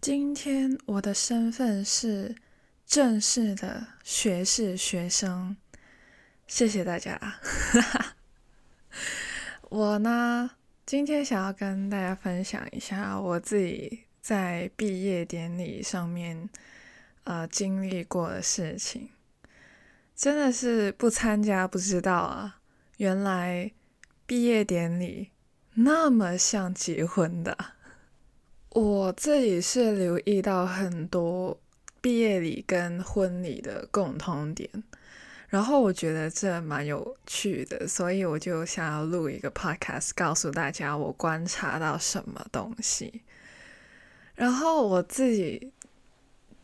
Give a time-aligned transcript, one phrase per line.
[0.00, 2.34] 今天我的身份是
[2.86, 5.54] 正式的学士学生，
[6.46, 7.20] 谢谢大家。
[9.68, 10.52] 我呢，
[10.86, 16.48] 今天想要跟大家分享一下我自己在毕业典礼上面
[17.24, 19.10] 呃经历过的事情，
[20.16, 22.60] 真的是不参加不知道啊，
[22.96, 23.70] 原来
[24.24, 25.32] 毕业典礼
[25.74, 27.74] 那么像结婚的。
[28.70, 31.60] 我自己是留意到很多
[32.00, 34.70] 毕业礼跟婚礼的共通点，
[35.48, 43.22] 然后我觉得这蛮有趣的，所以我就想要录一个 podcast，告诉大家我观察到什么东西。
[44.36, 45.72] 然后我自己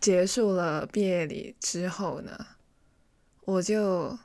[0.01, 2.47] 结束了毕业礼之后呢，
[3.45, 4.17] 我就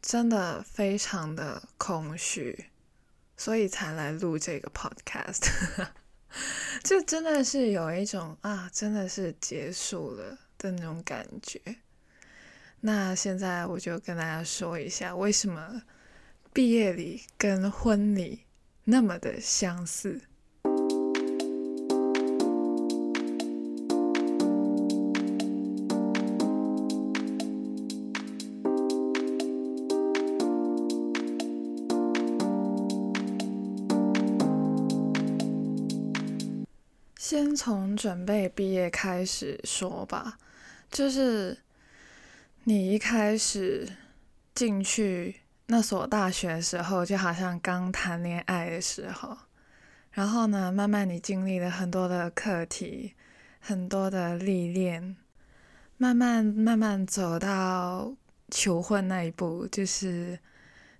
[0.00, 2.66] 真的非常的空虚，
[3.36, 5.50] 所以才来录这个 podcast。
[6.82, 11.60] 就真的是有一种啊，真的是结束了的那种感觉。
[12.80, 15.82] 那现在我就跟大家说一下，为什么
[16.52, 18.44] 毕业礼跟婚礼
[18.84, 20.20] 那么的相似。
[37.26, 40.36] 先从准备毕业开始说吧，
[40.90, 41.56] 就是
[42.64, 43.88] 你一开始
[44.54, 45.36] 进去
[45.68, 49.38] 那所大学的时候，就好像刚谈恋爱的时候，
[50.10, 53.14] 然后呢，慢慢你经历了很多的课题，
[53.58, 55.16] 很多的历练，
[55.96, 58.14] 慢慢慢慢走到
[58.50, 60.38] 求婚那一步，就是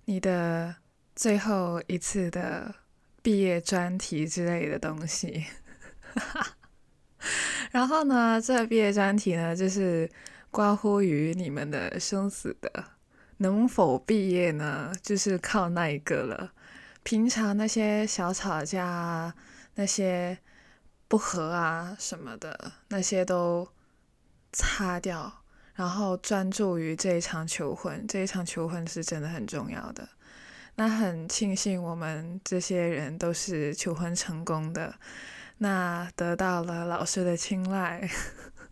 [0.05, 0.75] 你的
[1.15, 2.73] 最后一次的
[3.21, 5.45] 毕业专题之类的东西。
[7.71, 10.09] 然后呢，这毕业专题呢，就是
[10.51, 12.71] 关乎于你们的生死的，
[13.37, 16.51] 能否毕业呢，就是靠那一个了。
[17.03, 19.33] 平常那些小吵架、
[19.75, 20.37] 那些
[21.07, 23.67] 不和啊什么的，那些都
[24.51, 25.43] 擦掉，
[25.75, 28.05] 然后专注于这一场求婚。
[28.07, 30.07] 这一场求婚是真的很重要的。
[30.77, 34.95] 那很庆幸我们这些人都是求婚成功的。
[35.59, 38.09] 那得到了老师的青睐，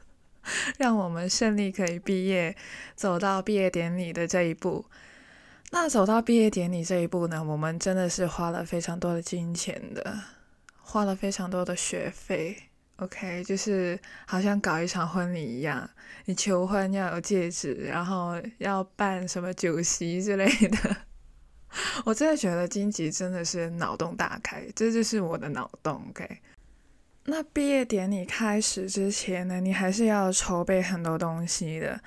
[0.77, 2.55] 让我们顺利可以毕业，
[2.95, 4.85] 走到毕业典礼的这一步。
[5.71, 10.19] 那走到毕业典礼这一步呢，我们真的是花了非常多的金钱的，
[10.77, 12.55] 花了非常多的学费。
[12.97, 15.89] OK，就是好像搞一场婚礼一样，
[16.25, 20.97] 你求婚要有戒指，然后要办什么酒席之类的。
[22.05, 26.05] 我真的觉得金吉真的是脑洞大开，这就是我的脑洞。
[26.09, 26.39] OK。
[27.25, 31.99] 那毕业典礼开始之前呢，你还是要筹备很多东西的，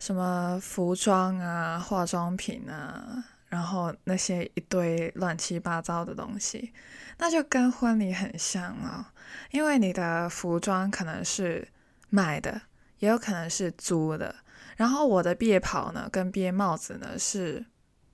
[0.00, 6.72] 什么服装啊、化妆品啊，然后那些一堆乱七八糟的东西，
[7.18, 9.12] 那就跟婚礼很像啊。
[9.52, 11.68] 因为你的服装可能是
[12.08, 12.60] 买的，
[12.98, 14.34] 也有可能是租的。
[14.76, 17.64] 然后我的毕业袍呢，跟毕业帽子呢是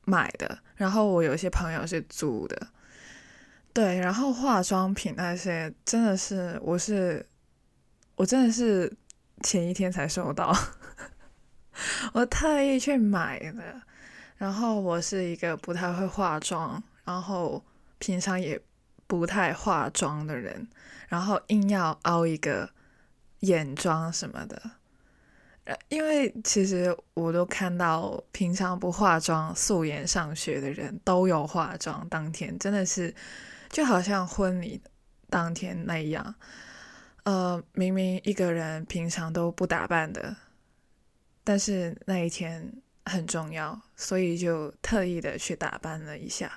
[0.05, 2.69] 买的，然后我有些朋友是租的。
[3.75, 7.27] 对，然后化妆品那些真的是，我是
[8.15, 8.97] 我真的是
[9.43, 10.57] 前一天才收到，
[12.15, 13.83] 我特意去买的。
[14.37, 17.65] 然后我是一个不太会化妆，然后
[17.99, 18.61] 平常也
[19.09, 20.69] 不太化妆的人，
[21.09, 22.71] 然后硬要凹一个
[23.41, 24.63] 眼妆什么的。
[25.89, 33.13] 因为其实我都看到平常不化妆、素颜上学的人都有化妆，当天真的是。
[33.75, 34.81] 就好像婚礼
[35.29, 36.37] 当天那样，
[37.25, 40.37] 呃，明明一个人平常都不打扮的，
[41.43, 42.73] 但是那一天
[43.05, 46.57] 很重要，所以就特意的去打扮了一下，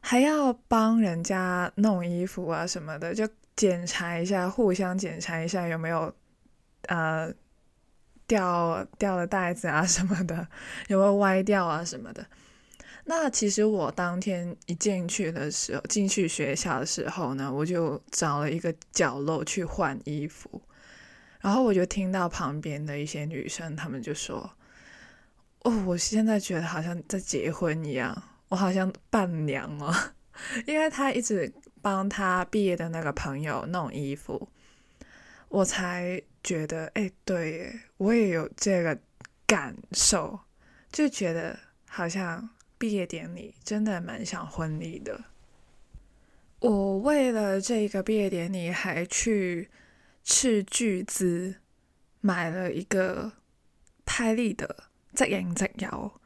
[0.00, 6.10] 还要帮人家弄衣服啊什么的，就检查一下，互相检查一下有没有
[6.88, 7.30] 呃
[8.26, 10.48] 掉掉了袋子啊什么的，
[10.88, 12.26] 有没有歪掉啊什么的。
[13.08, 20.60] 那其实我当天一进去的时候，进去学校的时候呢，我就找了一个角落去换衣服，
[21.40, 24.50] 然后我就听到旁边的一些女生，她们就说
[25.62, 29.94] ：“哦，我现在觉得好像在结婚一样，我好像伴娘哦，
[30.66, 34.48] 因为她一直帮她毕业的那个朋友弄衣服，
[35.48, 38.98] 我才觉得，哎，对，我也有这个
[39.46, 40.40] 感受，
[40.90, 41.56] 就觉得
[41.88, 45.24] 好像。”毕业典礼真的蛮像婚礼的。
[46.60, 49.70] 我为了这个毕业典礼还去
[50.24, 51.56] 斥巨资
[52.20, 53.32] 买了一个
[54.04, 54.84] 拍立得，
[55.14, 56.20] 即影即有，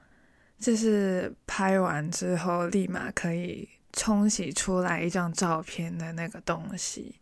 [0.59, 7.17] 就是拍完之后立马可以冲洗出来一张照片的那个东西。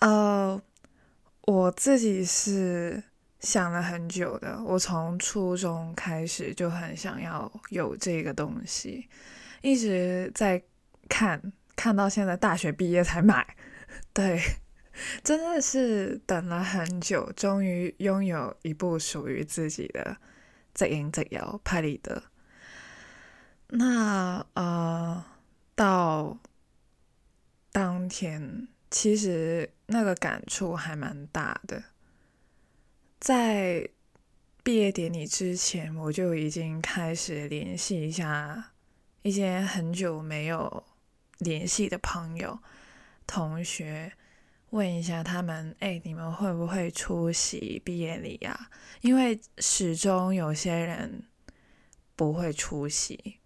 [0.00, 0.60] 呃，
[1.42, 3.02] 我自己是
[3.40, 9.08] 想了很久的，我从初中开始就很想要有这个东西，
[9.62, 10.62] 一直在
[11.08, 13.56] 看，看到现在大学毕业才买，
[14.12, 14.40] 对。
[15.22, 20.16] 真的是等了很久，终于拥有一部属于自己的
[20.74, 22.20] 即影即有拍立得。
[23.68, 25.24] 那呃，
[25.76, 26.36] 到
[27.70, 31.80] 当天其实那个感触还蛮大的。
[33.20, 33.88] 在
[34.62, 38.72] 毕业典礼之前，我就已经开始联系一下
[39.22, 40.84] 一些很久没有
[41.38, 42.58] 联系的朋友、
[43.26, 44.12] 同学。
[44.70, 48.68] 问一下他们，哎，你们会不会出席毕业礼呀？
[49.00, 51.24] 因为始终有些人
[52.14, 53.38] 不会出席。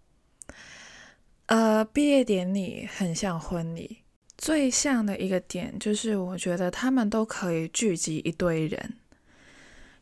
[1.45, 3.99] 呃，毕业典礼很像婚礼，
[4.37, 8.97] 最像的一个点就是，我觉得他们都可以聚集一堆人，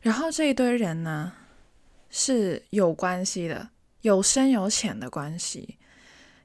[0.02, 1.32] 然后这一堆人呢
[2.10, 3.70] 是有关系的，
[4.02, 5.78] 有深有浅的关系。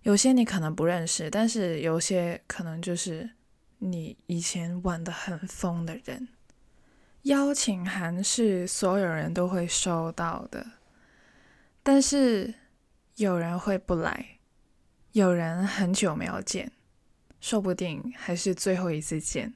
[0.03, 3.31] 有些你可能不认识，但是有些可能就是。
[3.79, 6.29] 你以前玩的很疯的人，
[7.21, 10.65] 邀请函是所有人都会收到的，
[11.83, 12.55] 但是
[13.17, 14.39] 有人会不来，
[15.11, 16.71] 有人很久没有见，
[17.39, 19.53] 说不定还是最后一次见。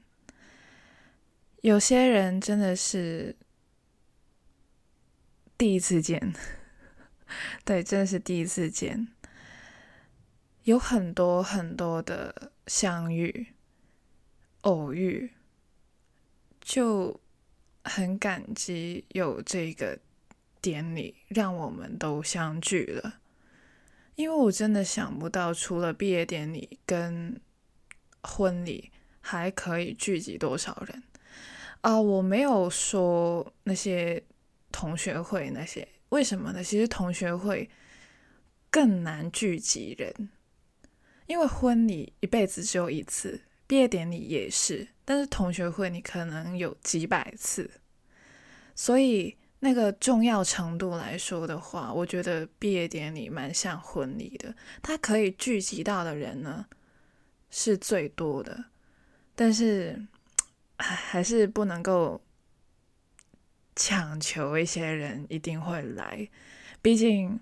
[1.62, 3.34] 有些人真的是
[5.62, 6.34] 第一次见，
[7.64, 9.06] 对，真的是第一次见，
[10.64, 13.52] 有很多很多的相遇。
[14.62, 15.30] 偶遇，
[16.60, 17.20] 就
[17.84, 20.00] 很感激有这个
[20.60, 23.20] 典礼，让我们都相聚了。
[24.16, 27.40] 因为我真的想不到，除了毕业典礼跟
[28.24, 31.04] 婚礼，还可以聚集多少人
[31.82, 32.00] 啊！
[32.00, 34.24] 我没有说那些
[34.72, 36.64] 同学会那些，为什么呢？
[36.64, 37.70] 其实同学会
[38.70, 40.30] 更难聚集人，
[41.26, 43.42] 因为婚礼一辈子只有一次。
[43.68, 47.70] 毕业典礼也是，但是同学会你可能有几百次，
[48.74, 54.54] 所以那个重要程度来说的话，我觉得毕业典礼蛮像婚礼的。
[54.82, 56.66] 它可以聚集到的人呢
[57.48, 58.62] 是最多的，
[59.34, 60.06] 但是
[60.76, 62.20] 还是不能够
[63.76, 66.28] 强求一些人一定会来。
[66.80, 67.38] 毕竟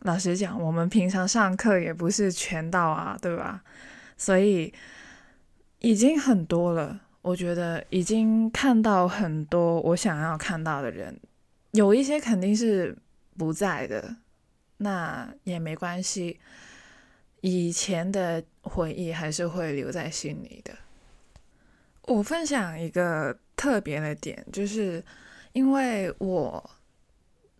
[0.00, 3.62] 老实讲，我们平常上课也不是全到啊，对吧？
[4.16, 4.72] 所以。
[5.84, 11.18] 已经很多了，我觉得已经看到很多我想要看到的人，
[11.72, 12.96] 有一些肯定是
[13.36, 14.14] 不在的，
[14.76, 16.38] 那也没关系，
[17.40, 20.72] 以前的回忆还是会留在心里的。
[22.02, 25.04] 我分享一个特别的点，就是
[25.52, 26.70] 因为我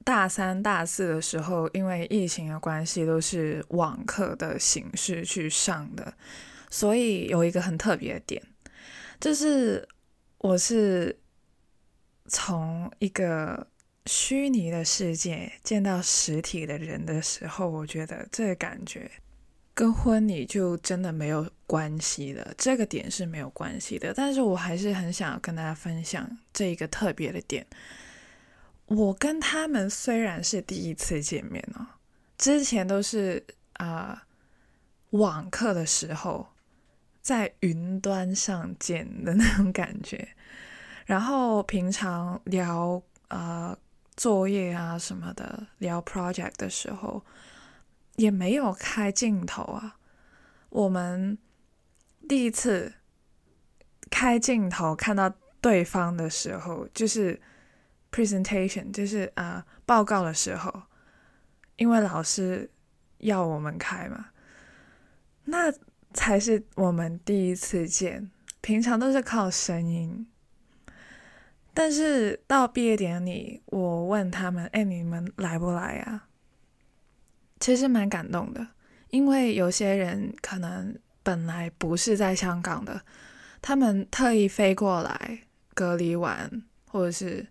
[0.05, 6.15] 大三、大四的时候，因为疫情的关系，都是网课的形式去上的。
[6.71, 8.43] 所以有一个很特别的点，
[9.21, 9.87] 就是
[10.39, 11.19] 我是
[12.27, 13.67] 从一个
[14.07, 19.11] 虚拟的世界见到实体的人的时候，我觉得这感觉
[19.75, 22.55] 跟婚礼就真的没有关系的。
[22.57, 27.67] 这个点是没有关系的，但是我还是很想要跟大家分享这一个特别的点。
[28.87, 31.87] 我跟他们虽然是第一次见面哦，
[32.39, 34.27] 之前都是啊
[35.11, 36.47] 网课的时候。
[37.23, 40.27] 在云端上见的那种感觉，
[41.07, 43.79] 然后平常聊啊
[44.17, 47.25] 作业啊什么的，聊 project 的时候
[48.17, 49.97] 也没有开镜头啊。
[50.71, 51.37] 我们
[52.29, 52.95] 第一次
[54.11, 57.41] 开镜头看到对方的时候，就是
[58.11, 60.83] presentation，就是啊报告的时候，
[61.77, 62.71] 因为老师
[63.19, 64.31] 要我们开嘛，
[65.45, 65.73] 那。
[66.15, 70.27] 才是我们第一次见，平常都是靠声音。
[71.73, 76.29] 但是到毕业典礼，我问他们：“哎，你们来不来啊？”
[77.63, 78.67] 其实蛮感动的，
[79.11, 83.01] 因为有些人可能本来不是在香港的，
[83.63, 85.39] 他们特意飞过来
[85.73, 86.51] 隔离完，
[86.89, 87.47] 或者是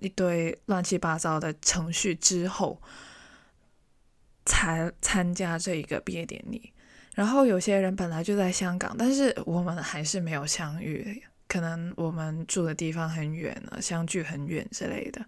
[0.00, 2.78] 一堆乱七八糟的程序之后，
[4.44, 6.70] 才参加这一个毕业典礼。
[7.14, 15.24] 然后有些人本来就在香港，但是我们还是没有相遇，可能我们住的地方很远了，相距很远之类的。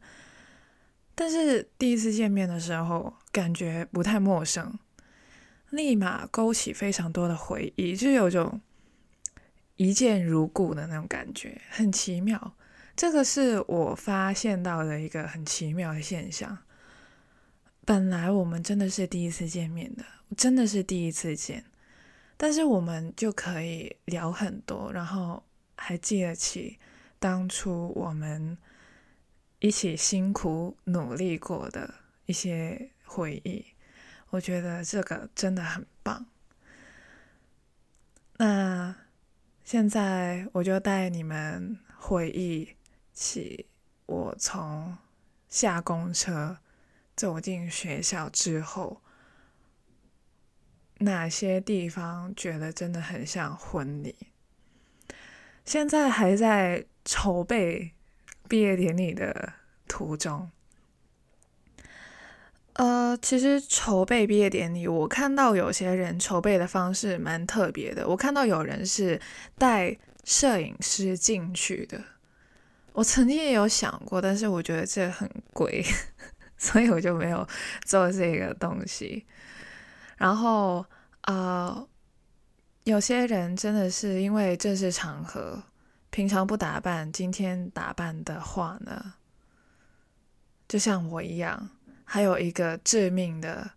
[1.16, 4.78] 但是第一次见面的时候，感觉不太陌生，
[5.70, 8.60] 立马勾起非常多的回忆，就有种
[9.76, 12.54] 一见如故的那种感觉，很奇妙。
[12.94, 16.58] 这个是我发现到的一个很奇妙的现象。
[17.84, 20.04] 本来我们真的是第一次见面的，
[20.36, 21.64] 真的是第一次见，
[22.36, 25.42] 但是我们就可以聊很多，然后
[25.76, 26.78] 还记得起
[27.18, 28.58] 当初我们
[29.66, 31.92] 一起辛苦努力过的
[32.26, 33.66] 一些回忆。
[34.30, 36.24] 我觉得这个真的很棒。
[38.36, 38.94] 那
[39.64, 42.76] 现在我就带你们回忆。
[43.12, 43.66] 起，
[44.04, 44.96] 我从
[45.48, 46.58] 下公车
[47.16, 49.02] 走进学校之后，
[50.98, 54.14] 哪些地方觉得真的很像婚礼？
[55.64, 57.95] 现在还在筹备
[58.48, 59.52] 毕业典礼的
[59.86, 60.50] 途中。
[62.74, 68.06] 呃，其实筹备毕业典礼，我看到有些人筹备的方式蛮特别的。
[68.06, 69.18] 我看到有人是
[69.56, 71.98] 带摄影师进去的。
[72.92, 75.82] 我曾经也有想过，但是我觉得这很贵，
[76.58, 77.48] 所以我就没有
[77.84, 79.24] 做这个东西。
[80.18, 80.84] 然后，
[81.22, 81.88] 呃，
[82.84, 85.62] 有些人真的是因为正式场合，
[86.16, 89.16] 平常不打扮，今天打扮的话呢，
[90.66, 91.68] 就像我一样，
[92.06, 93.72] 还有一个致命的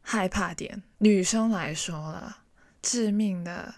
[0.00, 2.38] 害怕点，女生来说了，
[2.80, 3.74] 致命的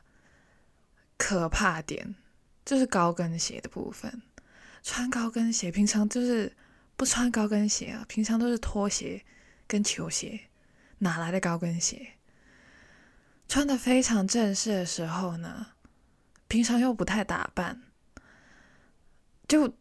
[1.18, 2.14] 可怕点
[2.64, 4.22] 就是高跟鞋的部分。
[4.84, 6.56] 穿高跟鞋，平常就是
[6.96, 9.24] 不穿高跟鞋啊，平常都是拖鞋
[9.66, 10.42] 跟球鞋，
[10.98, 12.12] 哪来的高跟鞋？
[13.48, 15.66] 穿的非常正式的时候呢，
[16.50, 17.80] 平常又不太打扮，
[19.48, 19.72] 就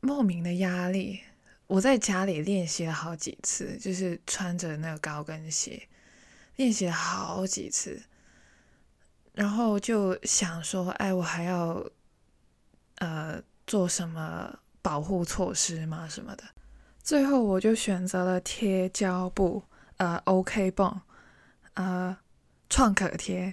[0.00, 1.20] 莫名的压力。
[1.68, 5.88] 我在家里练习了好几次，就是穿着那个高跟鞋
[6.56, 8.02] 练习了好几次，
[9.34, 11.88] 然后就想说，哎，我还要
[12.96, 13.40] 呃。
[13.66, 16.08] 做什么保护措施吗？
[16.08, 16.44] 什么的？
[17.02, 19.60] 最后我就选择了贴胶布，
[19.96, 21.00] 呃，OK 绷，
[21.74, 22.16] 呃，
[22.70, 23.52] 创可贴。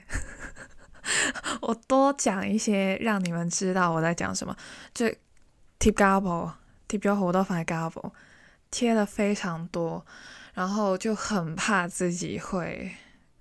[1.62, 4.56] 我多讲一些，让你们知道我在讲什么。
[4.94, 5.12] 就
[5.80, 6.50] 贴胶布，
[6.88, 8.14] 贴咗好多塊胶布，
[8.72, 10.06] 贴了非常多，
[10.54, 12.92] 然后就很怕自己会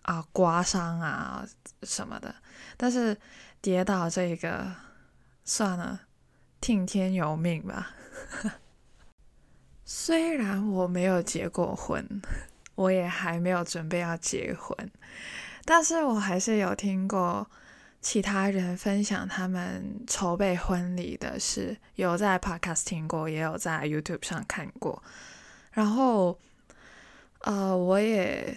[0.03, 1.47] 啊刮伤啊
[1.83, 2.35] 什么的。
[2.77, 3.17] 但是
[3.61, 4.67] 跌倒这个
[5.45, 6.01] 算了。
[6.61, 7.91] 听天由命吧。
[9.85, 12.23] 虽然我没有结过婚，
[12.77, 14.77] 我也还没有准备要结婚，
[15.65, 17.49] 但是我还是有听过
[18.01, 25.03] 其他人分享他们筹备婚礼的事，有在 Podcast 听过，也有在 YouTube 上看过。
[25.73, 26.39] 然后，
[27.41, 28.57] 呃，我也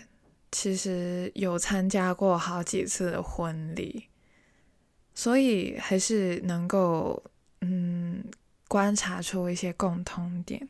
[0.52, 4.10] 其实有参加过好几次的婚礼，
[5.14, 7.24] 所以还是能够。
[7.62, 8.24] 嗯，
[8.68, 10.68] 观察出一些共通点。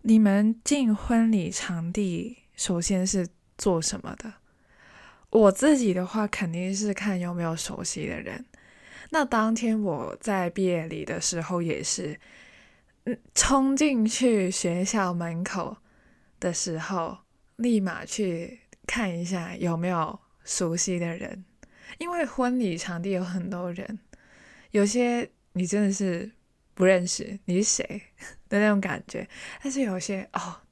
[0.00, 3.28] 你们进婚礼场地，首先是
[3.58, 4.32] 做什么的？
[5.34, 8.44] 我自己的话，肯定是看有没有熟悉的人。
[9.10, 12.18] 那当天我在毕业礼的时候，也是，
[13.04, 15.76] 嗯，冲进去学校门口
[16.38, 17.18] 的时候，
[17.56, 21.44] 立马去看一下有没有熟悉的人，
[21.98, 23.98] 因为婚礼场地有很多人，
[24.70, 25.30] 有些。
[25.56, 26.28] 你真的是
[26.74, 28.02] 不认识你是谁
[28.50, 29.28] 的那种感觉，
[29.62, 30.62] 但是有些哦，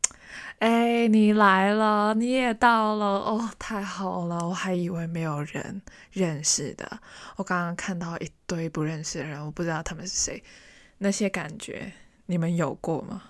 [0.63, 7.01] 哎，你来了，你也到了哦，太好了，我还以为没有人认识的，
[7.35, 10.41] 我刚刚看到一堆不认识的人，我不知道他们是谁，
[10.99, 11.93] 那些感觉
[12.27, 13.21] 你们有过吗？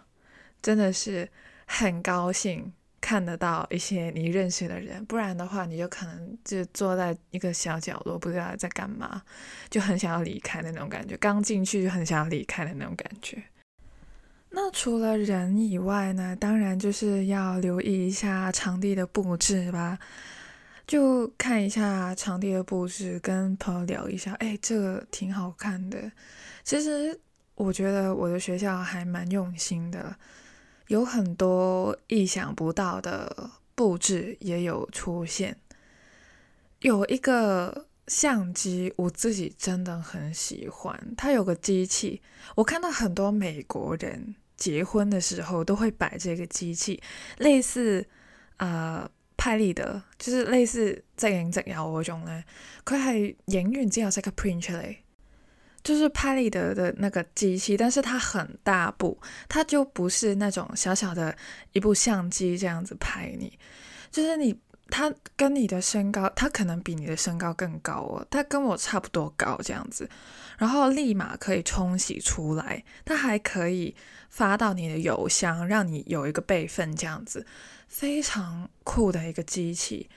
[0.61, 1.27] 真的是
[1.65, 2.71] 很高兴。
[3.01, 9.23] 看得到一些你认识的人，不然的话，你就可能就坐在一个小角落，不知道在干嘛，
[9.69, 11.17] 就很想要离开的那种感觉。
[11.17, 13.43] 刚进去就很想要离开的那种感觉。
[14.54, 19.99] 那除了人以外呢，当然就是要留意一下场地的布置吧，
[20.87, 26.12] 就看一下场地的布置，跟朋友聊一下，哎，这个挺好看的。
[26.62, 27.18] 其实
[27.54, 30.16] 我觉得我的学校还蛮用心的。
[30.88, 35.56] 有很多意想不到的布置也有出现。
[36.80, 41.14] 有一个相机，我自己真的很喜欢。
[41.16, 42.21] 它有个机器，
[42.56, 47.00] 我看到很多美国人结婚的时候都会摆这个机器，
[47.38, 48.07] 类似
[48.59, 52.45] 啊派利德，就是类似即影即有嗰種咧。
[52.85, 54.97] 佢係影完之後即刻 print 出嚟。
[55.83, 61.37] 就是拍立得的那个机器，但是它很大部，它就不是那种小小的
[61.73, 63.59] 一部相机这样子拍你，
[64.11, 64.57] 就是你。
[64.92, 70.06] 他跟你的身高，他可能比你的身高更高哦，他跟我差不多高这样子，
[70.58, 73.96] 然后立马可以冲洗出来，他还可以
[74.28, 77.46] 发到你的邮箱，让你有一个备份这样子，
[77.88, 80.11] 非常酷的一个机器，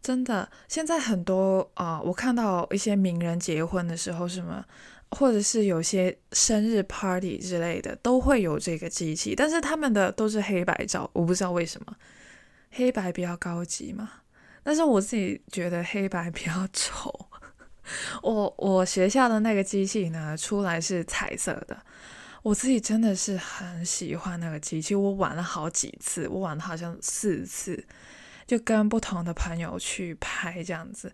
[0.00, 0.50] 真的。
[0.68, 4.64] 现在很多啊，我看到一些名人结婚的时候，什么
[5.10, 11.94] 或者是有些生日 party 之类的，都会有这个机器，但是他们的都是黑白照，我不知道为什么。
[12.74, 14.10] 黑白比较高级嘛，
[14.62, 17.28] 但是我自己觉得黑白比较丑。
[18.22, 21.78] 我我学校的那个机器呢，出来是彩色的，
[22.42, 24.94] 我自己真的是很喜欢那个机器。
[24.94, 27.86] 我玩了好几次，我玩了好像四次，
[28.46, 31.12] 就跟不同的朋友去拍这样子。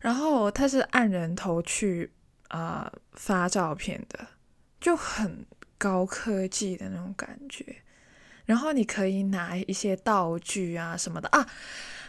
[0.00, 2.12] 然后它是按人头去
[2.48, 4.26] 啊发照片的，
[4.80, 5.46] 就很
[5.78, 7.83] 高科技的那种感觉。
[8.46, 11.46] 然后你可以拿一些道具啊什么的啊，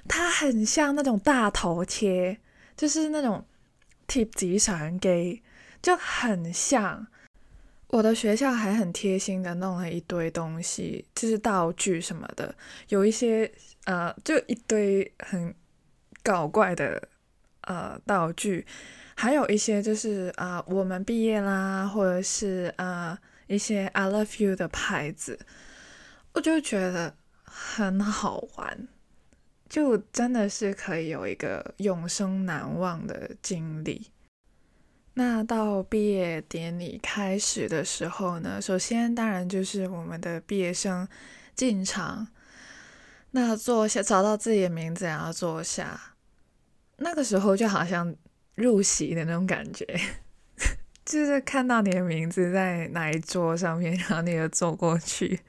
[0.07, 2.37] 它很像那种大头贴，
[2.75, 3.45] 就是那种
[4.07, 5.41] 贴纸上给，
[5.81, 7.07] 就很像。
[7.89, 12.53] 我的学校还很贴心的弄了一堆东西，就是道具什么的，
[12.89, 13.49] 有一些
[13.85, 15.53] 呃，就一堆很
[16.23, 17.07] 搞怪的
[17.61, 18.65] 呃道具，
[19.13, 25.39] 还有一些就是啊，我们毕业啦，或者是啊一些 I love you 的牌子。
[26.35, 28.87] 我就觉得很好玩，
[29.69, 34.11] 就真的是可以有一个永生难忘的经历。
[35.13, 41.07] 那到毕业典礼开始的时候呢，首先当然就是我们的毕业生
[41.55, 42.27] 进场，
[43.31, 46.15] 那坐下找到自己的名字，然后坐下，
[46.97, 48.13] 那个时候就好像
[48.55, 49.87] 入席的那种感觉，
[51.05, 55.39] 就是看到你的名字在哪一桌上面，然后你就坐过去。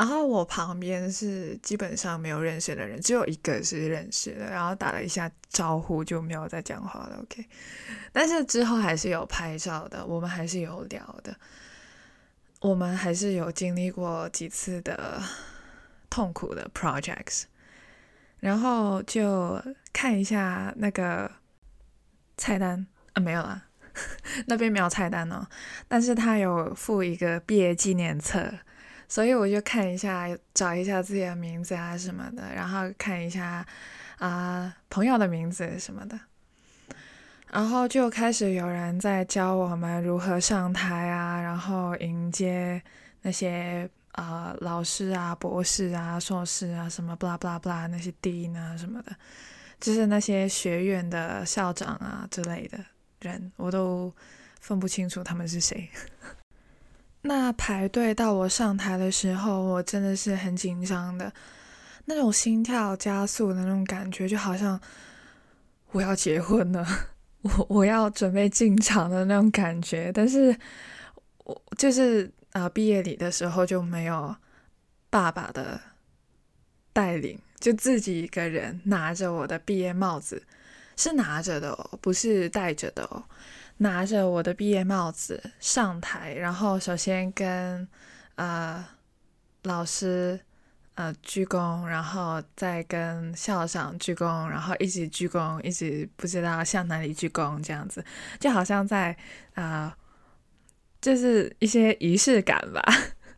[0.00, 7.18] 然后我旁边是基本上没有认识的人，只有一个是认识的，然后打了一下招呼就没有再讲话了。
[7.20, 7.44] OK，
[8.10, 11.36] 但是之后还是有拍照的，我们还是有聊的，
[12.60, 15.22] 我们还是有经历过几次的
[16.08, 17.42] 痛苦的 projects，
[18.38, 21.30] 然后就看一下那个
[22.38, 23.64] 菜单啊，没有了，
[24.48, 25.46] 那边没有菜单哦，
[25.88, 28.50] 但是他有附一个毕业纪念册。
[29.10, 33.66] 所以我就看一下，找一下自己的名字啊什么的，然后看一下
[34.18, 36.16] 啊朋友的名字什么的，
[37.50, 42.80] 然后就开始有人在教我们如何上台啊，然后迎接
[43.22, 49.16] 那些啊老师啊、博士啊、硕士啊什么 blah blah blah 那些 dean 啊什么的，
[49.80, 52.78] 就是那些学院的校长啊之类的
[53.22, 54.14] 人，我都
[54.60, 55.90] 分不清楚他们是谁。
[57.22, 61.32] 那排队到我上台的时候，我真的是很紧张的，
[62.06, 64.80] 那种心跳加速的那种感觉，就好像
[65.92, 66.86] 我要结婚了，
[67.42, 70.10] 我我要准备进场的那种感觉。
[70.12, 70.56] 但是，
[71.44, 74.34] 我就是啊，毕业礼的时候就没有
[75.10, 75.78] 爸爸的
[76.92, 80.42] 带领，就自己一个人拿着我的毕业帽子，
[80.96, 83.24] 是拿着的哦，不是戴着的哦。
[83.82, 87.88] 拿着我的毕业帽子上台，然后首先跟
[88.34, 88.86] 呃
[89.62, 90.38] 老师
[90.96, 98.04] 呃鞠躬，然后再跟校长鞠躬，然后一直鞠躬，一直不知道向哪里鞠躬，这样子
[98.38, 99.16] 就好像在
[99.54, 99.96] 啊，
[101.00, 102.82] 就是一些仪式感吧，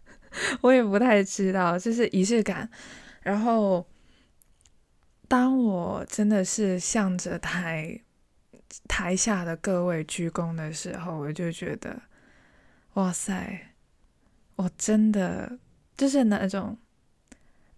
[0.63, 2.69] 我也不太知道，就是仪式感。
[3.21, 3.87] 然后
[5.29, 8.01] 当我真的是向着台。
[8.89, 12.03] 台下的各位鞠躬的时候，我就觉得，
[12.95, 13.73] 哇塞，
[14.57, 15.59] 我真的
[15.97, 16.79] 就是那种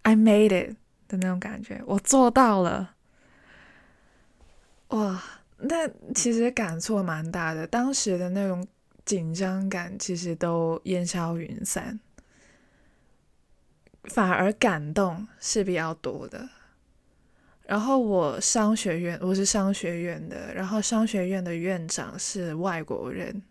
[0.03, 0.75] I made it
[1.07, 2.95] 的那种感觉，我做到了。
[4.89, 5.21] 哇，
[5.57, 8.65] 那其实感触蛮大的，当时的那种
[9.03, 11.99] 紧张感其实都烟消云散，
[14.03, 16.49] 反而感动是比较多的。
[17.67, 23.41] 然后我商学院，我是商学院的，然后商学院的院长是外国人，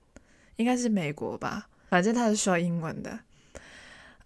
[0.55, 3.19] 应该是美国吧，反正他是说英文的，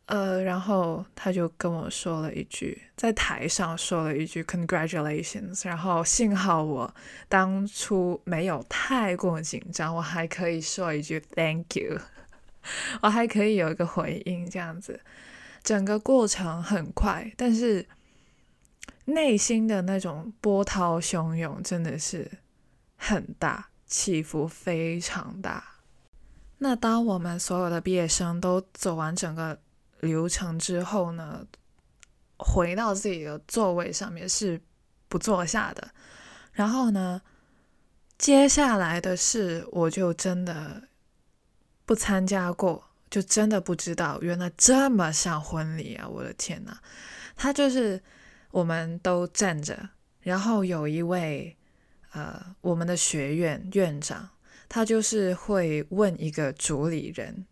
[0.05, 6.95] 呃，然后他就跟我说了一句，在台上说了一句 “congratulations”，然后幸好我
[7.27, 11.99] 当初没有太过紧张，我还可以说一句 “thank you”，
[13.01, 15.01] 我还可以有一个回应，这样子，
[15.63, 17.87] 整个过程很快，但是。
[19.09, 22.31] 内心的那种波涛汹涌真的是
[22.97, 25.65] 很大，起伏非常大。
[26.59, 29.59] 那当我们所有的毕业生都走完整个
[30.01, 31.47] 流程之后呢，
[32.37, 34.61] 回到自己的座位上面是
[35.09, 35.91] 不坐下的。
[36.53, 37.23] 然后呢，
[38.19, 40.83] 接下来的事我就真的
[41.87, 46.07] 不参加过，就真的不知道原来这么像婚礼啊！
[46.07, 46.77] 我的天呐，
[47.37, 48.03] 他就是
[48.51, 51.57] 我们都站着，然后有一位
[52.13, 54.31] 呃我们的学院院长。
[54.71, 57.47] 他就是会问一个主理人，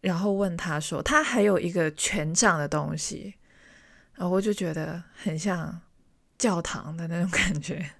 [0.00, 3.34] 然后问他说：“他还有一个权杖的东西。”
[4.14, 5.80] 然后我就觉得很像
[6.38, 7.90] 教堂的那种感觉，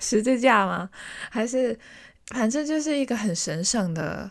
[0.00, 0.90] 十字架吗？
[1.30, 1.78] 还是
[2.26, 4.28] 反正就是一个很神圣的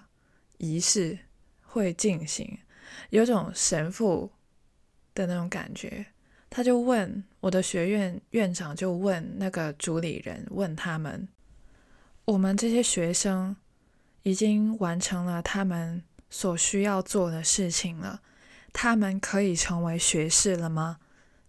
[0.57, 1.17] 仪式
[1.61, 2.59] 会进行，
[3.09, 4.29] 有种神父
[5.15, 6.07] 的那种感觉。
[6.55, 11.27] 他就问我的学院院长，就问那个主理人，问他们。
[12.25, 13.55] 我们这些学生
[14.21, 18.21] 已经完成了他们所需要做的事情了，
[18.71, 20.99] 他们可以成为学士了吗？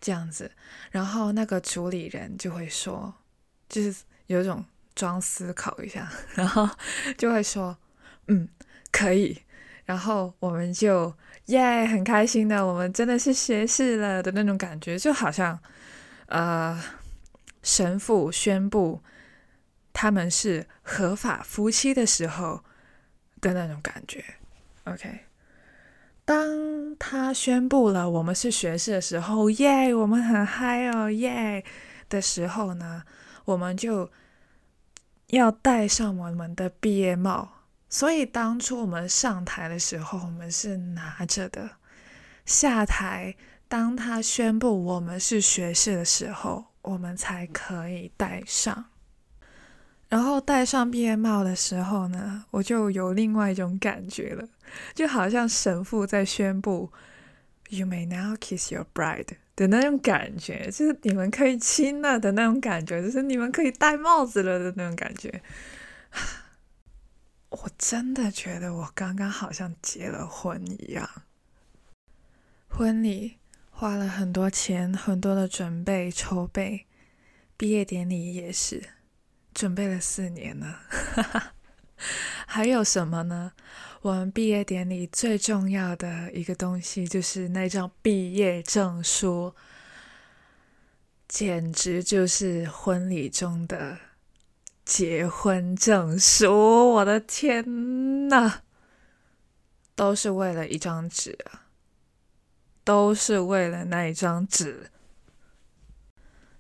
[0.00, 0.50] 这样子，
[0.90, 3.12] 然后那个主理人就会说，
[3.68, 4.64] 就是有一种
[4.94, 6.66] 装思考一下， 然后
[7.18, 7.76] 就会说，
[8.28, 8.48] 嗯，
[8.90, 9.42] 可以。
[9.84, 11.14] 然后我们就
[11.46, 15.58] 耶，很开心的，我们真的是学士了的那种感觉，就好像
[16.26, 16.82] 呃，
[17.62, 19.02] 神父宣布。
[19.96, 22.64] 他们是合法夫妻的时候
[23.40, 24.24] 的那种感觉
[24.82, 25.20] ，OK。
[26.24, 31.64] 当他宣布了我们是学士的时候，耶，我们很嗨哦，耶
[32.08, 33.04] 的时候呢，
[33.44, 34.10] 我们就
[35.28, 37.53] 要戴上我们的毕业帽。
[37.94, 41.62] 所以当初我们上台的时候，我们是拿着的；
[42.44, 43.36] 下台，
[43.68, 48.86] 当他宣布我们是学士的时候，我们才可以戴上。
[50.08, 54.48] 然后戴上毕业帽的时候呢，我就有另外一种感觉了，
[54.92, 56.90] 就好像神父在宣布
[57.68, 65.40] “You may now kiss your bride” 的那种感觉，就是你们可以亲了的那种感觉，就是你们可以戴帽子了的那种感觉。
[67.62, 71.08] 我真的觉得我刚刚好像结了婚一样，
[72.68, 73.38] 婚礼
[73.70, 76.86] 花了很多钱，很多的准备筹备，
[77.56, 78.90] 毕业典礼也是。
[79.54, 80.80] 准备了四年了，
[82.44, 83.52] 还有什么呢？
[84.02, 89.54] 我们毕业典礼最重要的一个东西就是那张毕业证书，
[91.28, 93.96] 简直就是婚礼中的
[94.84, 96.92] 结婚证书。
[96.92, 98.60] 我的天呐，
[99.94, 101.66] 都是为了一张纸啊，
[102.84, 104.90] 都是为了那一张纸。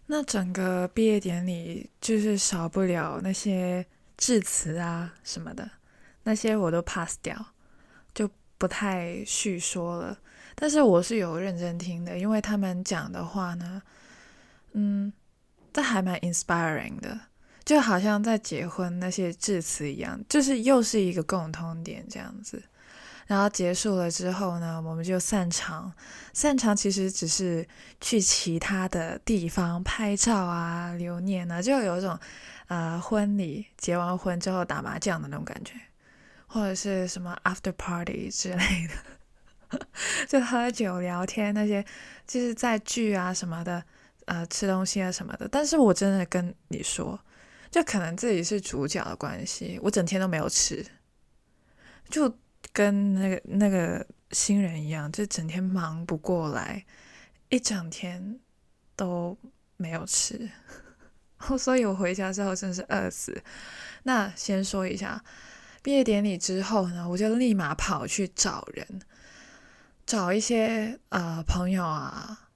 [0.06, 3.86] 那整个毕业典礼就是少不了那些
[4.18, 5.70] 致辞啊什么的，
[6.24, 7.54] 那些我都 pass 掉，
[8.14, 10.18] 就不太叙说了。
[10.54, 13.82] 但是我是有认真听的，因为他们讲的话呢，
[14.72, 15.12] 嗯，
[15.72, 17.18] 这还蛮 inspiring 的，
[17.64, 22.62] 就好像在结婚那些致辞一样，就是又是一个共通点这样子。
[23.26, 25.90] 然后结束了之后呢，我们就散场。
[26.34, 27.66] 散场其实只是
[27.98, 32.18] 去其他的地方拍照啊、留念啊，就有一种
[32.66, 35.72] 呃婚礼结完婚之后打麻将的那种感觉，
[36.46, 38.88] 或者是什么 after party 之类
[39.70, 39.80] 的，
[40.28, 41.82] 就喝酒聊天那些，
[42.26, 43.82] 就是在聚啊什么的，
[44.26, 45.48] 呃吃东西啊什么的。
[45.48, 47.18] 但是我真的跟你说，
[47.74, 50.86] 就可能自己是主角的关系，我整天都没有吃，
[52.08, 52.38] 就。
[52.72, 56.84] 跟那个那个新人一样，就整天忙不过来，
[57.50, 58.40] 一整天
[58.96, 59.36] 都
[59.76, 60.50] 没有吃，
[61.58, 63.40] 所以我回家之后真是饿死。
[64.04, 65.22] 那先说一下，
[65.82, 69.02] 毕业典礼之后呢，我就立马跑去找人，
[70.06, 72.48] 找一些呃朋友啊，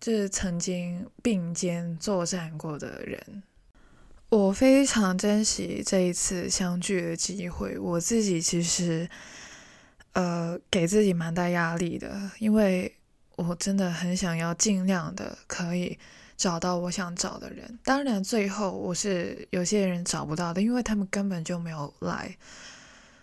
[0.00, 3.44] 就是曾经并肩作战过的人。
[4.36, 9.08] 我非常珍惜这一次相聚的机会，我自己其实。
[10.14, 12.96] 呃，给自己蛮大压力的，因为
[13.34, 15.98] 我真的很想要尽量的可以
[16.36, 17.80] 找到我想找的人。
[17.82, 22.36] 当然，最后我是有些人找不到的，因为他们根本就没有来。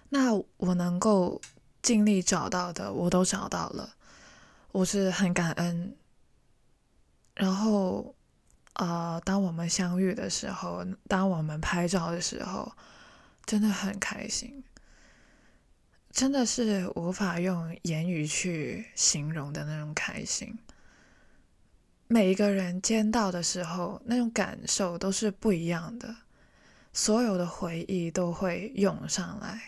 [0.10, 1.40] 那我能够
[1.82, 3.94] 尽力找到的，我都找到了，
[4.74, 5.96] 我是很感恩。
[7.36, 8.14] 然后，
[8.82, 12.72] 呃，当我们相遇的时候，当我们拍照的时候，
[13.46, 14.64] 真的很开心。
[16.10, 20.58] 真的是无法用言语去形容的那种开心。
[22.08, 26.16] 每一个人见到的时候，那种感受都是不一样的，
[26.92, 29.62] 所有的回忆都会涌上来。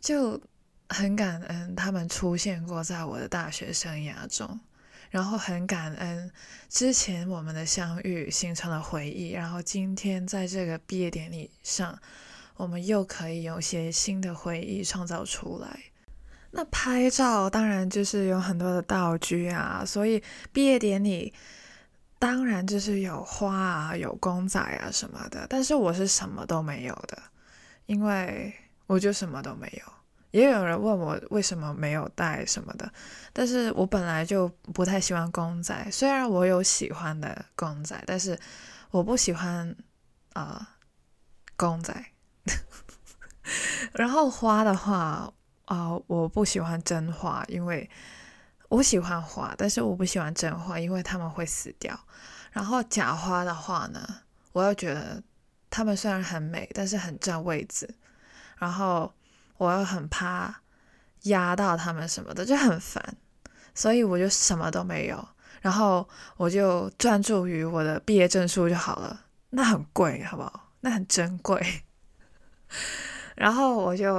[0.00, 0.40] 就
[0.88, 4.58] 很感恩他们出现过在我的大学生涯中，
[5.10, 6.30] 然后很感恩
[6.68, 11.98] 之前我们的相遇形成了回忆，然后今天在这个毕业典礼上，
[12.56, 15.80] 我们又可以有些新的回忆创造出来。
[16.52, 21.32] 那拍照当然就是有很多的道具啊，所以毕业典礼
[22.18, 25.46] 当然就是有花啊、有公仔啊什么的。
[25.48, 27.20] 但是我是什么都没有的，
[27.86, 28.52] 因为
[28.86, 29.99] 我就什么都没有。
[30.30, 32.92] 也有人问我为什么没有带什么的，
[33.32, 35.90] 但是我本来就不太喜欢公仔。
[35.90, 38.38] 虽然我有喜欢的公仔，但是
[38.90, 39.74] 我不喜欢
[40.32, 40.76] 啊
[41.56, 42.04] 公仔。
[43.94, 45.32] 然后花的话。
[45.66, 47.88] 啊，我不喜欢真花，因为
[48.68, 51.96] 我喜欢花，但是我不喜欢真花，因为他们会死掉。
[52.50, 54.00] 然后假花的话呢，
[54.50, 55.22] 我又觉得
[55.70, 57.88] 它们虽然很美，但是很占位置。
[58.58, 59.14] 然后
[59.60, 60.62] 我又很怕
[61.24, 63.14] 压到他们什么的，就很烦。
[63.74, 65.28] 所以我就什么都没有，
[65.60, 69.26] 然后我就专注于我的毕业证书就好了。
[69.50, 70.72] 那很贵，好不好？
[70.80, 71.82] 那很珍贵。
[73.36, 74.14] 然后我就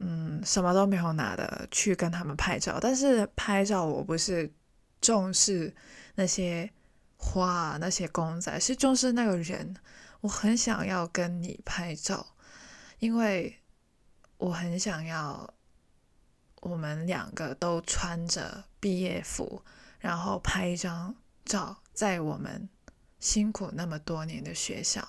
[0.00, 4.52] 嗯什么都没有拿的去跟他们拍照，但是拍照我不是
[5.00, 5.72] 重视
[6.16, 6.68] 那些
[7.16, 9.76] 花那些公仔，是重视那个人。
[10.22, 12.26] 我很想要跟你拍照，
[12.98, 13.60] 因为
[14.36, 15.54] 我很想要
[16.60, 19.62] 我们两个都穿着毕业服，
[19.98, 22.68] 然后拍一张照，在我们
[23.18, 25.06] 辛苦那么多年的学校。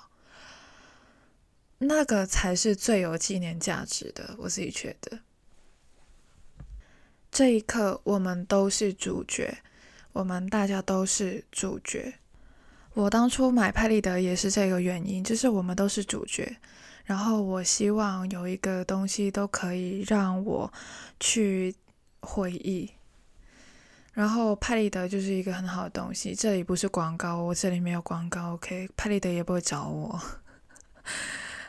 [1.77, 5.19] 那个才是最有纪念价值的，我自己觉得。
[7.29, 9.57] 这一刻，我们都是主角，
[10.13, 12.15] 我们大家都是主角。
[12.93, 16.57] 我当初买派立德也是这个原因，就是我们都是主角。
[17.05, 20.73] 然后我希望有一个东西都可以让我
[21.19, 21.73] 去
[22.19, 22.91] 回忆。
[24.13, 26.33] 然后派立德就是一个很好的东西。
[26.33, 28.89] 这里不是广告，我这里没有广告，OK？
[28.95, 30.21] 派立德也不会找我。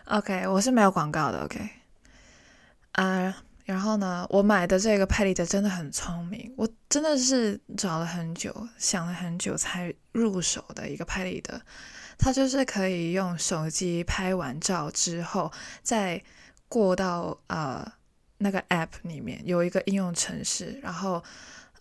[0.04, 1.44] OK，我是没有广告的。
[1.44, 1.68] OK，
[2.92, 11.60] 啊，然后呢，我买的这个派立德真的很聪明，我真的是找了很久，想了很久才入手的一个派立德。
[12.18, 15.52] 它就是可以用手机拍完照之后，
[15.82, 16.22] 再
[16.68, 17.86] 过到呃
[18.38, 21.22] 那个 App 里面有一个应用程式，然后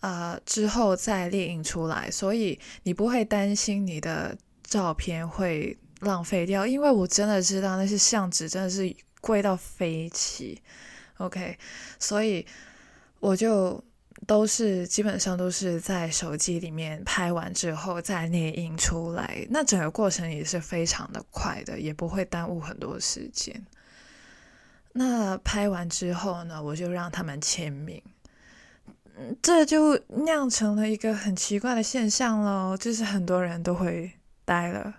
[0.00, 5.76] 呃之后再列印出来，所以你不会担心你的照片会。
[6.00, 10.60] 浪费掉，因为我真的知道那些相纸真的是贵到飞起
[11.16, 11.56] ，OK，
[11.98, 12.46] 所以
[13.18, 13.82] 我就
[14.26, 23.66] 都是基本上都是在手机里面拍完之后再列印出来，那整个过程也是非常的快的，也不会耽误很多时间。
[24.92, 28.02] 那拍完之后呢，我就让他们签名，
[29.42, 34.12] 这就酿成了一个很奇怪的现象喽，就是很多人都会
[34.46, 34.94] 呆了。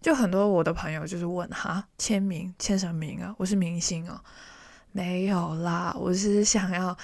[0.00, 3.34] 就很多我的朋友就是问哈签名签什么名啊？
[3.38, 4.20] 我是明星哦，
[4.92, 6.96] 没有啦，我是想要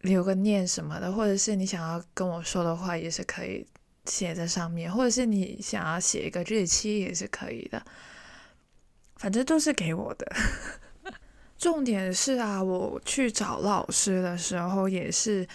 [0.00, 3.66] 留个念什么的，或者是你想要跟我说的话也是可以
[4.06, 7.82] 写在上面，或者是你想要写一个日期也是可以的，
[9.16, 10.30] 反正都是给我的。
[11.58, 15.46] 重点是啊，我去找老师的时候也是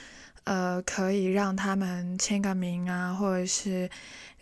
[0.43, 3.89] 呃可以让他们签个名啊，或者是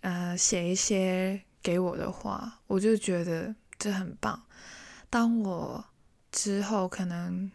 [0.01, 1.41] 呃写一些。
[1.63, 4.41] 给我的话，我就觉得这很棒。
[5.11, 5.85] 当我
[6.31, 7.51] 之后可能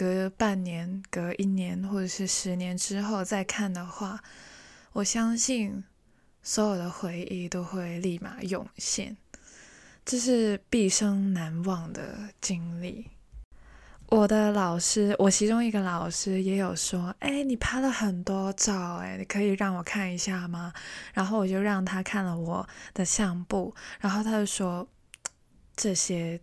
[0.00, 4.24] 隔半年、隔一年或者是十年之后再看的话，
[4.94, 5.84] 我相信
[6.42, 9.18] 所有的回忆都会立马涌现，
[10.06, 13.10] 这是毕生难忘的经历。
[14.06, 20.72] 我的老师，我其中一个老师也有说：“哎，你拍了很多照，哎，你可以让我看一下吗？”
[21.12, 24.88] 然后我就让他看了我的相簿，然后他就说
[25.76, 26.40] ：“这些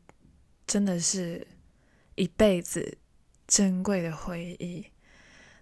[0.68, 1.48] 真的是
[2.14, 3.00] 一辈子
[3.48, 4.86] 珍贵的回忆。”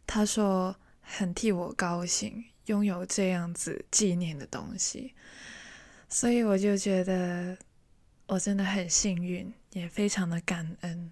[0.08, 5.14] 他说很替我高兴，拥有这样子纪念的东西，
[6.10, 7.58] 所以我就觉得
[8.28, 11.12] 我真的很幸运，也非常的感恩。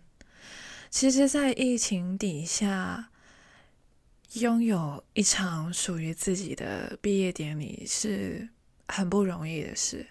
[0.90, 3.10] 其实，在疫情底下，
[4.34, 8.50] 拥有一场属于自己的毕业典礼是
[8.88, 10.06] 很不容易的事。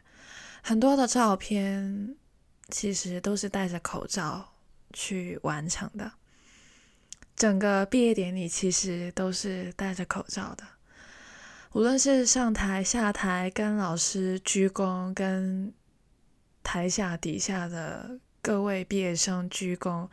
[0.60, 2.16] 很多的照片
[2.68, 4.54] 其实都是戴着口罩
[4.92, 6.12] 去完成的。
[7.36, 10.64] 整个毕业典礼其实都是戴着口罩的，
[11.72, 15.72] 无论是上台、下台、跟老师鞠躬、跟
[16.62, 20.08] 台下底下的各位毕业生鞠躬。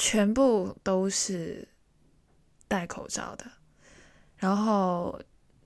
[0.00, 1.66] 全部都是
[2.68, 3.44] 戴口罩的，
[4.36, 5.20] 然后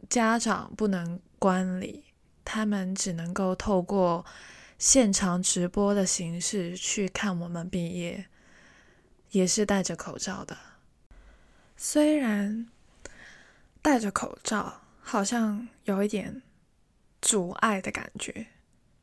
[0.08, 2.02] 家长不能观礼，
[2.42, 4.24] 他们只能够透过
[4.78, 8.24] 现场直播的形式去看我们毕业，
[9.32, 10.56] 也是戴着口罩的。
[11.76, 12.68] 虽然
[13.82, 16.42] 戴着口罩好像有一点
[17.20, 18.46] 阻碍的感觉，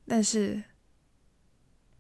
[0.07, 0.63] 但是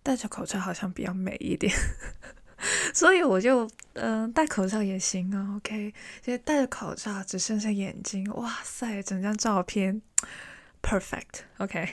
[0.01, 1.73] 戴着口罩好像比较美一点。
[2.93, 10.01] 所以我就嗯戴口罩也行啊，OK，就戴着口罩只剩下眼睛，哇塞，整张照片
[10.83, 11.89] perfect，OK，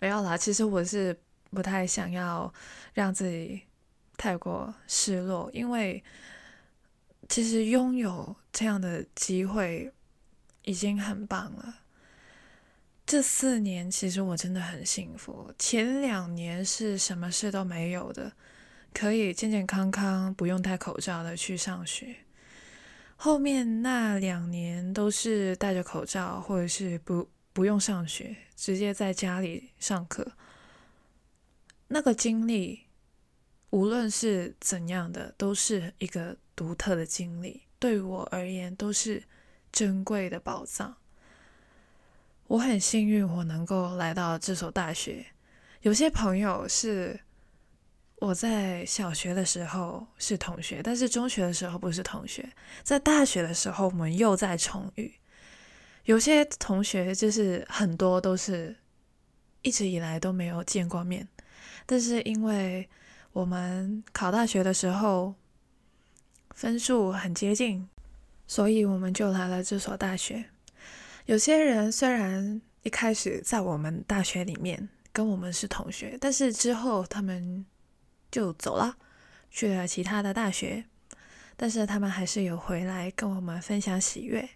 [0.00, 0.36] 没有啦。
[0.36, 1.16] 其实我是
[1.50, 2.52] 不太想要
[2.94, 3.62] 让自己
[4.22, 6.00] 太过失落，因为
[7.28, 9.92] 其实拥有这样的机会
[10.62, 11.80] 已经很棒了。
[13.04, 18.30] 这四年其实我真的很幸福，前两年是什么事都没有的。
[18.94, 22.14] 可以健健康康、不用戴口罩的去上学。
[23.16, 30.30] 后面那两年都是戴着口罩，或者是不不用上学，直接在家里上课。
[31.88, 32.82] 那个经历，
[33.72, 39.22] 无论是怎样的，都是一个独特的经历，对我而言都是
[39.70, 40.96] 珍贵的宝藏。
[42.46, 45.26] 我很幸运，我能够来到这所大学。
[45.82, 47.20] 有些朋友是。
[48.22, 52.48] 我在小学的时候是同学，但是中学的时候不是同学。
[52.84, 55.12] 在大学的时候，我们又在重遇。
[56.04, 58.76] 有些同学就是很多都是
[59.62, 61.26] 一直以来都没有见过面，
[61.84, 62.88] 但是因为
[63.32, 65.34] 我们考大学的时候
[66.50, 67.88] 分数很接近，
[68.46, 70.44] 所以我们就来了这所大学。
[71.26, 77.64] 有些人虽然一开始在我们大学里面跟我们是同学，但是之后他们。
[78.32, 78.96] 就走了，
[79.50, 80.86] 去了其他的大学，
[81.54, 84.48] 但是他们还是有回来跟我们分享喜悦。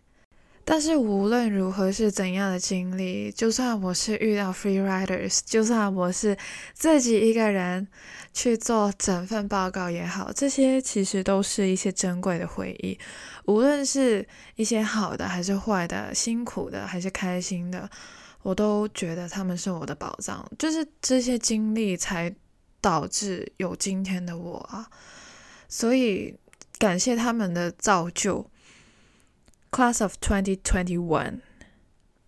[0.67, 6.37] 但是无论如何是怎样的经历，就算我是遇到 free riders，就算我是
[6.75, 7.87] 自己一个人
[8.35, 12.99] 去做整份报告也好，这些其实都是一些珍贵的回忆。
[13.47, 14.27] 无论是
[14.57, 17.89] 一些好的还是坏的，辛苦的还是开心的，
[18.43, 20.45] 我都觉得他们是我的宝藏。
[20.59, 22.35] 就是这些经历才。
[22.79, 24.89] 导致有今天的我啊，
[25.69, 26.33] 所以
[26.79, 28.49] 感谢他们的造就。
[29.77, 31.41] Class of twenty twenty one，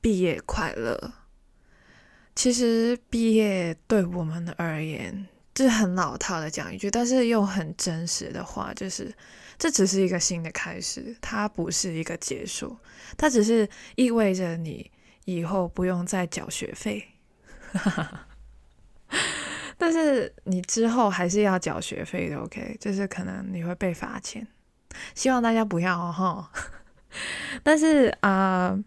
[0.03, 1.15] 毕业快乐。
[2.35, 9.11] 其实毕业对我们而言，这很老套的讲一句，但是又很真实的话，就是
[9.59, 12.77] 这只是一个新的开始，它不是一个结束，
[13.17, 14.91] 它只是意味着你
[15.25, 17.03] 以后不用再缴学费。
[19.79, 22.77] 但是你之后还是要缴学费的，OK？
[22.79, 24.47] 就是可能你会被罚钱，
[25.15, 26.53] 希望大家不要哈。
[27.63, 28.79] 但是啊，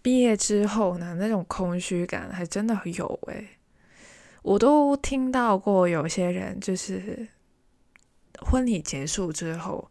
[0.00, 3.58] 毕业之后呢，那种空虚感还真的有诶。
[4.42, 7.28] 我都听到过有些人就是
[8.40, 9.90] 婚礼结束之后，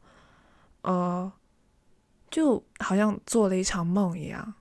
[0.82, 1.32] 呃，
[2.30, 4.54] 就好像做了一场梦一样。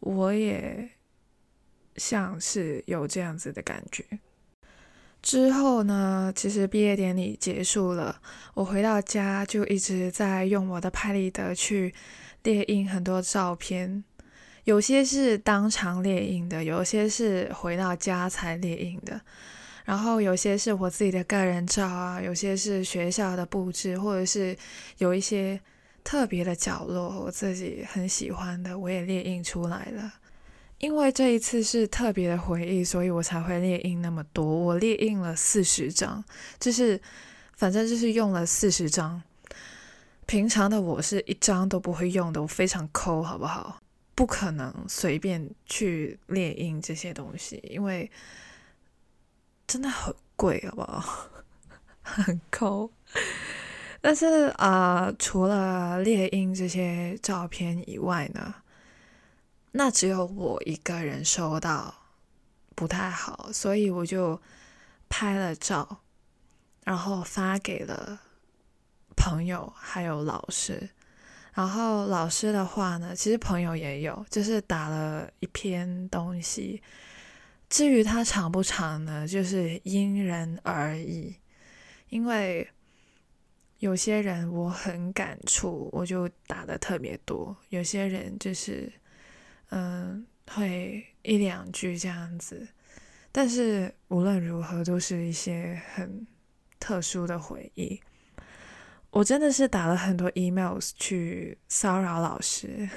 [0.00, 0.90] 我也。
[1.98, 4.04] 像是有这样子的感觉。
[5.26, 8.20] 之后呢，其实毕业典礼结束了，
[8.54, 11.92] 我回到家就一直在用我的拍立得去
[12.44, 14.04] 列印很多照片，
[14.62, 19.20] 有些是当场列印的，有些是回到家才列印的，
[19.84, 24.56] 然后有些是我自己的个人照啊，有些是学校的布置，或者是
[24.98, 25.60] 有一些
[26.04, 30.12] 特别的角落我自己很喜欢的，我也列印出来了。
[30.78, 34.44] 因为这一次是特别的回忆，所以我才会列印那么多。
[34.44, 36.22] 我列印了四十张，
[36.60, 37.00] 就是
[37.56, 39.22] 反正就是用了四十张。
[40.26, 43.80] 平常的我是一张都不会用的，我非常抠，好不好？
[44.14, 48.10] 不可能随便去列印这些东西，因为
[49.66, 51.28] 真的很贵，好不好？
[52.02, 52.90] 很抠。
[54.00, 54.26] 但是
[54.58, 58.54] 啊，除了列印这些照片以外呢？
[59.78, 61.94] 那只有我一个人收到，
[62.74, 64.40] 不太好，所以我就
[65.06, 66.00] 拍了照，
[66.84, 68.18] 然后发给了
[69.14, 70.88] 朋友还有老师。
[71.52, 76.82] 然后老师的话呢，其实朋友也有，就是打了一篇东西。
[77.68, 81.36] 至于它长不长呢，就是因人而异。
[82.08, 82.66] 因为
[83.80, 88.90] 有些人我很感触，我就打的特别多；有些人就是。
[89.70, 92.68] 嗯，会一两句这样子，
[93.32, 96.26] 但是无论如何都是一些很
[96.78, 98.00] 特殊的回忆。
[99.10, 102.88] 我真的是打了很多 emails 去骚扰老师。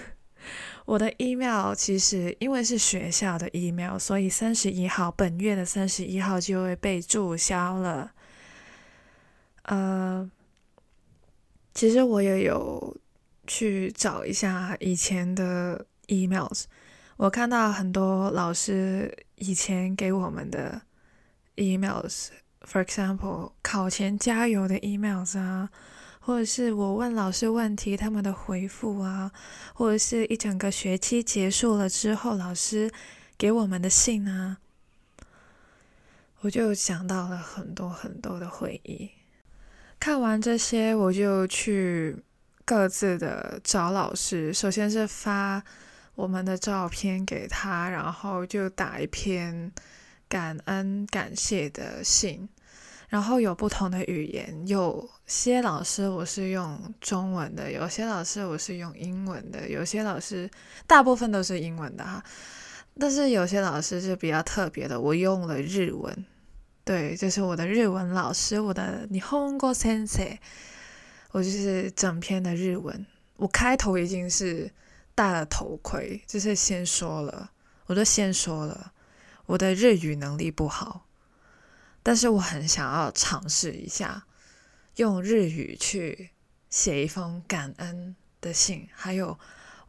[0.86, 8.12] 我的 email 其实因为是学校的 email，所以三十一号本月的三十一号就会被注销了。
[9.64, 10.30] 呃，
[11.74, 12.98] 其实我也有
[13.46, 16.66] 去找一下以前的 emails，
[17.16, 20.82] 我看到很多老师以前给我们的
[21.56, 25.70] emails，for example，考前加油的 emails 啊。
[26.22, 29.32] 或者是我问老师问题，他们的回复啊，
[29.74, 32.92] 或者是一整个学期结束了之后，老师
[33.36, 34.58] 给我们的信啊，
[36.42, 39.10] 我就想到了很多很多的回忆。
[40.00, 42.16] 看完这些，我就去
[42.64, 45.64] 各自的找老师，首先是发
[46.20, 49.72] 我们的照片给他，然后就打一篇
[50.28, 52.50] 感恩感谢的信。
[53.08, 60.50] 然后有不同的语言，有些老师我是用中文的，有些老师我是用英文的，有些老师
[60.86, 62.22] 大部分都是英文的哈。
[63.00, 66.26] 但是有些老师就比较特别的，我用了日文，
[66.84, 70.38] 对，就是我的日文老师，我的日本語先生，
[71.32, 73.06] 我就是整篇的日文。
[73.38, 74.70] 我开头已经是
[75.20, 77.52] 戴了头盔，就是先说了，
[77.88, 78.94] 我就先说了，
[79.48, 81.06] 我的日语能力不好。
[82.02, 84.26] 但是我很想要尝试一下，
[84.96, 86.30] 用日语去
[86.70, 89.38] 写一封感恩的信，还有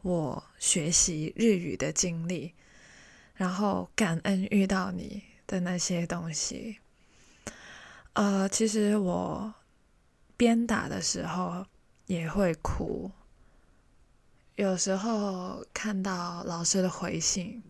[0.01, 2.53] 我学习日语的经历，
[3.33, 6.79] 然后感恩遇到你的那些东西。
[8.11, 9.53] 呃，其实我
[10.35, 11.65] 编打的时候
[12.07, 13.09] 也会哭，
[14.55, 17.63] 有时候看到老师的回信，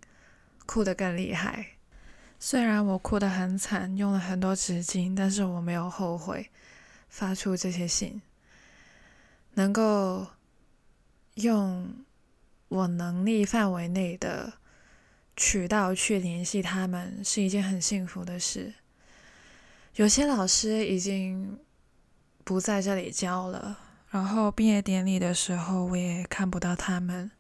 [0.66, 1.78] 哭得更厉害。
[2.40, 6.50] 虽然我哭得很惨，用了很多纸巾，但是我没有后悔
[7.08, 8.22] 发出这些信。
[9.54, 10.28] 能够
[11.36, 11.94] 用
[12.70, 14.54] 我能力范围内的
[15.36, 18.74] 渠道去联系他们，是一件很幸福的事。
[19.96, 21.60] 有些老师已经
[22.44, 23.78] 不在这里教了，
[24.12, 27.32] 然后毕业典礼的时候我也看不到他们。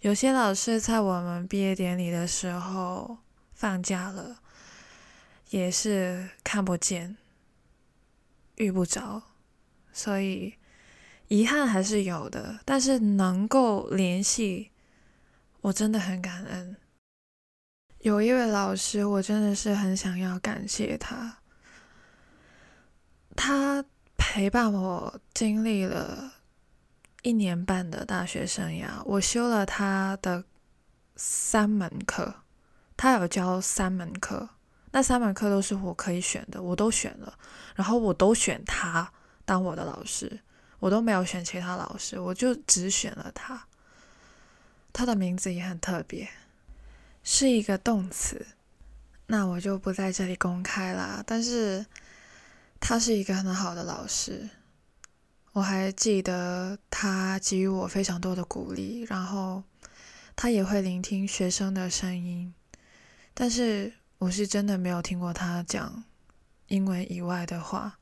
[0.00, 3.18] 有些老师在我们毕业典礼的时候。
[3.56, 4.40] 放假了，
[5.50, 7.16] 也是看不见、
[8.56, 9.22] 遇不着，
[9.92, 10.54] 所以
[11.28, 12.58] 遗憾还是有的。
[12.64, 14.72] 但是能够联系，
[15.60, 16.76] 我真的很感恩。
[18.00, 21.38] 有一位老师，我真的是很想要感谢他，
[23.36, 23.84] 他
[24.16, 26.32] 陪伴我经历了
[27.22, 30.44] 一年半的大学生涯，我修了他的
[31.16, 32.34] 三门课。
[32.96, 34.48] 他有教三门课，
[34.92, 37.36] 那三门课都是我可以选的，我都选了，
[37.74, 39.12] 然后我都选他
[39.44, 40.40] 当我的老师，
[40.78, 43.66] 我都没有选其他老师，我就只选了他。
[44.92, 46.28] 他的名字也很特别，
[47.24, 48.46] 是一个动词，
[49.26, 51.20] 那我就不在这里公开了。
[51.26, 51.84] 但是
[52.86, 54.46] 他是一个很好的老师，
[55.52, 59.62] 我还记得他给予我非常多的鼓励，然后
[60.36, 62.52] 他也会聆听学生的声音。
[63.32, 66.04] 但是我是真的没有听过他讲
[66.66, 67.98] 英文以外的话。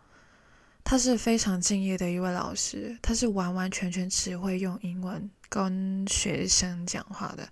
[0.82, 7.48] 他是非常敬业的一位老师，他是完完全全只会用英文跟学生讲话的，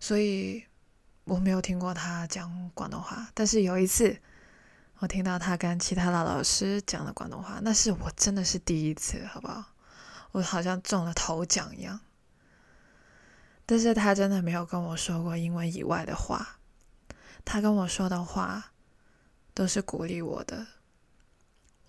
[0.00, 0.64] 所以
[1.22, 3.30] 我没有听过他讲广东话。
[3.34, 4.18] 但是有一次，
[5.04, 9.62] 我听到他跟其他的老师讲了广东话，那是我真的是第一次，好不好？
[10.32, 12.00] 我好像中了头奖一样。
[13.66, 16.56] 但是他真的没有跟我说过英文以外的话。
[17.44, 18.72] 他跟我说的话
[19.52, 20.66] 都是鼓励我的，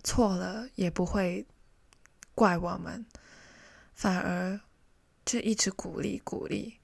[0.04, 1.46] 错了也不会
[2.34, 3.06] 怪我们，
[3.94, 4.60] 反而
[5.24, 6.78] 就一直鼓励鼓励。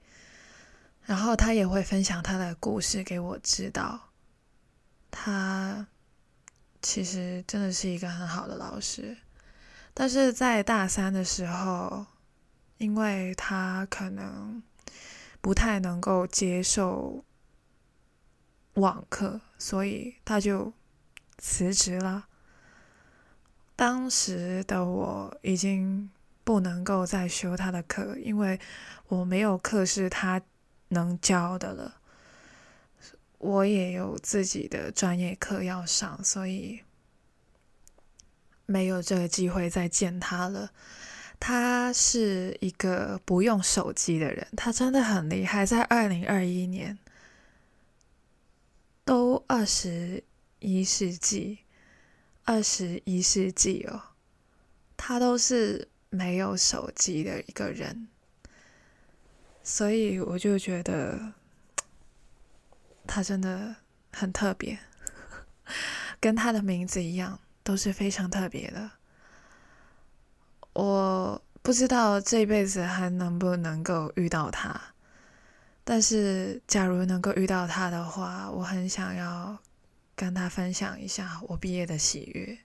[1.03, 4.09] 然后他也会分享他的故事给我知道。
[5.11, 5.85] 他
[6.83, 9.17] 其实真的是一个很好的老师，
[9.95, 12.05] 但是在大三的时候，
[12.77, 14.61] 因为他可能
[15.41, 17.25] 不太能够接受。
[18.75, 20.73] 网课，所以他就
[21.37, 22.25] 辞职了。
[23.75, 26.09] 当时的我已经
[26.43, 28.59] 不能够再修他的课，因为
[29.09, 30.41] 我没有课是他
[30.87, 32.01] 能教的了。
[33.43, 36.79] 我也有自己的专业课要上，所以
[38.65, 40.71] 没有这个机会再见他了。
[41.41, 46.97] 他是一个不用手机的人，他真的很厉害，在二零二一年。
[49.03, 50.23] 都二十
[50.59, 51.59] 一世纪，
[52.45, 54.01] 二十一世纪哦，
[54.95, 58.07] 他都是没有手机的一个人，
[59.61, 61.33] 所以我就觉得
[63.07, 63.75] 他真的
[64.11, 64.79] 很特别，
[66.19, 68.91] 跟他的名字一样，都是非常特别的。
[70.73, 74.79] 我不知道这辈子还能不能够遇到他，
[75.83, 79.57] 但是假如能够遇到他的话，我很想要
[80.15, 82.57] 跟他分享一下我毕业的喜悦。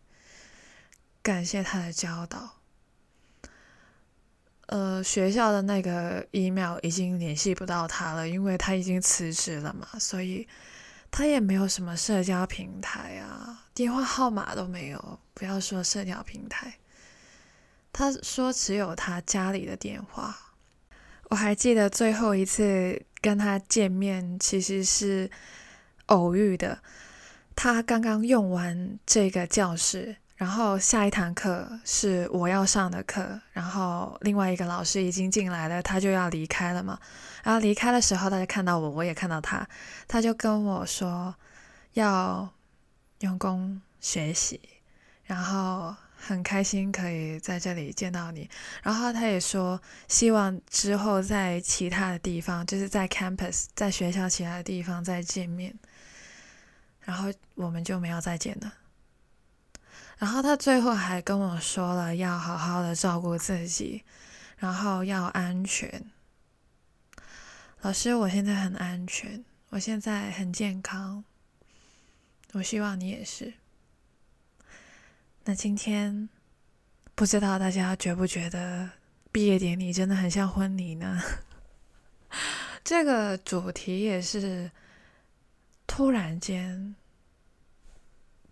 [1.22, 2.57] 感谢他的教导。
[4.68, 10.46] 呃，学校的那个 email 已经联系不到他了，因为他已经辞职了嘛，所以
[11.10, 16.74] 他也没有什么社交平台啊，电话号码都没有，不要说社交平台。
[17.94, 20.36] 他说只有他家里的电话。
[21.30, 25.30] 我还记得最后一次跟他见面，其实是
[26.06, 26.78] 偶遇的。
[27.56, 30.16] 他刚刚用完这个教室。
[30.38, 36.96] 然后下一堂课是我要上的课，然后另外一个老师已经进来了，他就要离开了嘛。
[37.42, 39.68] 然后离开的时候，他就看到我，我也看到他，
[40.06, 41.34] 他就跟我说
[41.94, 42.48] 要
[43.18, 44.60] 用功学习，
[45.24, 48.48] 然后很开心可以在这里见到你。
[48.84, 55.74] 然后他也说希望之后在其他的地方，就是在 campus，在学校其他的地方再见面。
[57.00, 58.72] 然后我们就没有再见了。
[60.18, 64.02] 然后他最后还跟我说了，要好好的照顾自己，
[64.56, 66.10] 然后要安全。
[67.82, 71.24] 老师，我现在很安全，我现在很健康，
[72.52, 73.54] 我希望你也是。
[75.44, 76.28] 那今天
[77.14, 78.90] 不知道大家觉不觉得
[79.30, 81.22] 毕业典礼真的很像婚礼呢？
[82.82, 84.72] 这个主题也是
[85.86, 86.96] 突然间。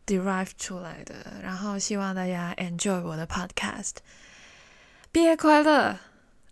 [0.07, 3.94] Derive 出来的，然后希望大家 enjoy 我的 podcast，
[5.11, 5.96] 毕业快乐，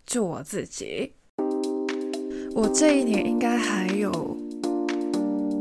[0.05, 1.13] 祝我自己。
[2.53, 4.11] 我这一年应该还有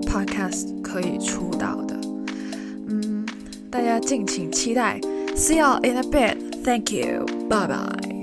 [0.02, 1.98] podcast 可以出道的，
[2.88, 3.26] 嗯，
[3.70, 5.00] 大家敬请期待。
[5.34, 6.62] See you in a bit.
[6.62, 7.26] Thank you.
[7.48, 8.13] Bye bye.